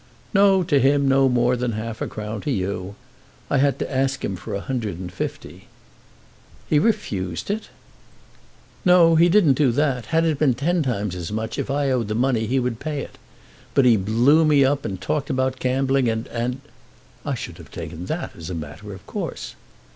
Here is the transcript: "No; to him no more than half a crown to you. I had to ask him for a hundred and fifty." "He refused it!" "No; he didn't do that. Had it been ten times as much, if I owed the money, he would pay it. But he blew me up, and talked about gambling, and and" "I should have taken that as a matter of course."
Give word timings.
"No; 0.33 0.63
to 0.63 0.79
him 0.79 1.07
no 1.07 1.29
more 1.29 1.55
than 1.55 1.73
half 1.73 2.01
a 2.01 2.07
crown 2.07 2.41
to 2.41 2.51
you. 2.51 2.95
I 3.51 3.59
had 3.59 3.77
to 3.77 3.93
ask 3.95 4.25
him 4.25 4.35
for 4.35 4.55
a 4.55 4.59
hundred 4.61 4.97
and 4.97 5.11
fifty." 5.13 5.67
"He 6.67 6.79
refused 6.79 7.51
it!" 7.51 7.69
"No; 8.83 9.13
he 9.13 9.29
didn't 9.29 9.53
do 9.53 9.71
that. 9.73 10.07
Had 10.07 10.25
it 10.25 10.39
been 10.39 10.55
ten 10.55 10.81
times 10.81 11.13
as 11.13 11.31
much, 11.31 11.59
if 11.59 11.69
I 11.69 11.91
owed 11.91 12.07
the 12.07 12.15
money, 12.15 12.47
he 12.47 12.59
would 12.59 12.79
pay 12.79 13.01
it. 13.01 13.19
But 13.75 13.85
he 13.85 13.95
blew 13.95 14.43
me 14.43 14.65
up, 14.65 14.85
and 14.85 14.99
talked 14.99 15.29
about 15.29 15.59
gambling, 15.59 16.09
and 16.09 16.25
and" 16.29 16.61
"I 17.23 17.35
should 17.35 17.59
have 17.59 17.69
taken 17.69 18.05
that 18.07 18.35
as 18.35 18.49
a 18.49 18.55
matter 18.55 18.93
of 18.95 19.05
course." 19.05 19.53